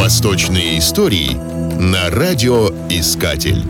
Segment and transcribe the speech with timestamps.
[0.00, 1.34] Восточные истории
[1.78, 3.62] на радиоискатель.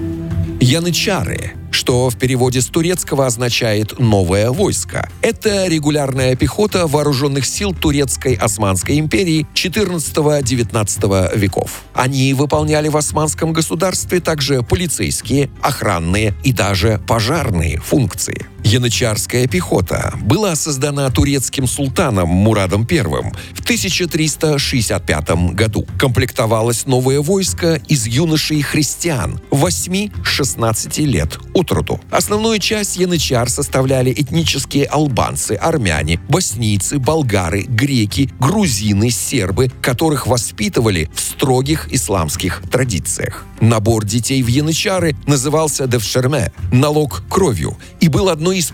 [0.61, 5.09] Янычары что в переводе с турецкого означает «новое войско».
[5.23, 11.83] Это регулярная пехота вооруженных сил Турецкой Османской империи XIV-XIX веков.
[11.95, 18.47] Они выполняли в османском государстве также полицейские, охранные и даже пожарные функции.
[18.71, 25.85] Янычарская пехота была создана турецким султаном Мурадом I в 1365 году.
[25.99, 32.01] Комплектовалось новое войско из юношей христиан 8-16 лет от роду.
[32.13, 41.19] Основную часть янычар составляли этнические албанцы, армяне, боснийцы, болгары, греки, грузины, сербы, которых воспитывали в
[41.19, 43.45] строгих исламских традициях.
[43.61, 48.71] Набор детей в янычары назывался девшерме– налог кровью, и был одной из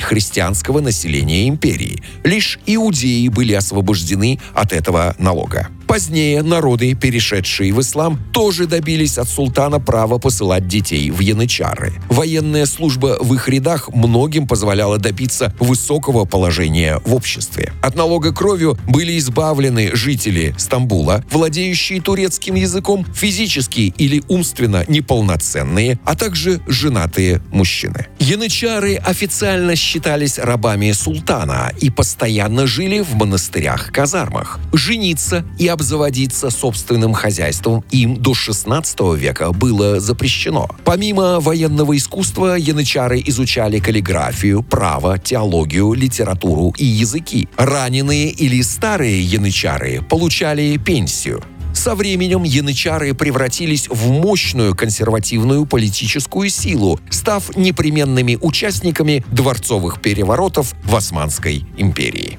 [0.00, 2.02] христианского населения империи.
[2.24, 5.68] Лишь иудеи были освобождены от этого налога.
[5.86, 11.94] Позднее народы, перешедшие в ислам, тоже добились от султана права посылать детей в янычары.
[12.08, 17.72] Военная служба в их рядах многим позволяла добиться высокого положения в обществе.
[17.82, 26.16] От налога кровью были избавлены жители Стамбула, владеющие турецким языком, физически или умственно неполноценные, а
[26.16, 28.06] также женатые мужчины.
[28.18, 34.58] Янычары официально считались рабами султана и постоянно жили в монастырях-казармах.
[34.72, 40.68] Жениться и обзаводиться собственным хозяйством им до 16 века было запрещено.
[40.84, 47.48] Помимо военного искусства, янычары изучали каллиграфию, право, теологию, литературу и языки.
[47.58, 51.42] Раненые или старые янычары получали пенсию.
[51.74, 60.96] Со временем янычары превратились в мощную консервативную политическую силу, став непременными участниками дворцовых переворотов в
[60.96, 62.38] Османской империи.